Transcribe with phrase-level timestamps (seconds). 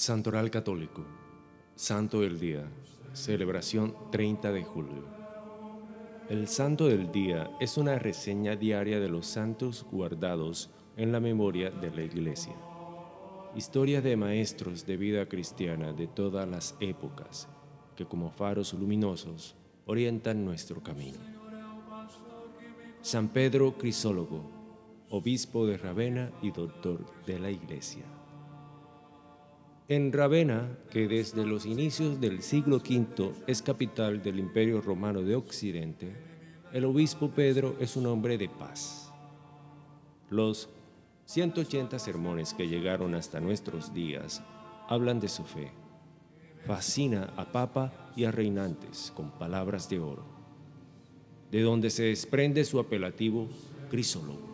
[0.00, 1.04] Santoral Católico,
[1.74, 2.66] Santo del Día,
[3.12, 5.04] celebración 30 de julio.
[6.30, 11.70] El Santo del Día es una reseña diaria de los santos guardados en la memoria
[11.70, 12.54] de la Iglesia.
[13.54, 17.46] Historia de maestros de vida cristiana de todas las épocas,
[17.94, 19.54] que como faros luminosos
[19.84, 21.18] orientan nuestro camino.
[23.02, 24.50] San Pedro Crisólogo,
[25.10, 28.19] obispo de Ravenna y doctor de la Iglesia.
[29.90, 35.34] En Ravenna, que desde los inicios del siglo V es capital del Imperio Romano de
[35.34, 36.14] Occidente,
[36.72, 39.12] el obispo Pedro es un hombre de paz.
[40.28, 40.68] Los
[41.24, 44.44] 180 sermones que llegaron hasta nuestros días
[44.88, 45.72] hablan de su fe.
[46.66, 50.24] Fascina a papa y a reinantes con palabras de oro,
[51.50, 53.48] de donde se desprende su apelativo
[53.90, 54.49] crisólogo.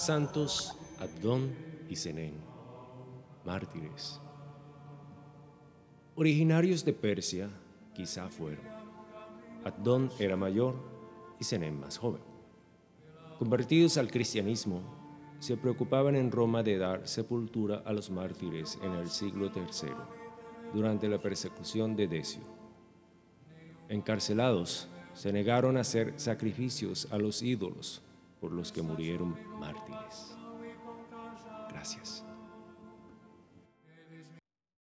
[0.00, 1.54] Santos Abdón
[1.90, 2.32] y Zenén,
[3.44, 4.18] mártires.
[6.14, 7.50] Originarios de Persia,
[7.94, 8.64] quizá fueron.
[9.62, 10.74] Abdón era mayor
[11.38, 12.22] y Zenén más joven.
[13.38, 14.80] Convertidos al cristianismo,
[15.38, 19.92] se preocupaban en Roma de dar sepultura a los mártires en el siglo III,
[20.72, 22.42] durante la persecución de Decio.
[23.90, 28.02] Encarcelados, se negaron a hacer sacrificios a los ídolos
[28.40, 30.36] por los que murieron mártires.
[31.68, 32.24] Gracias.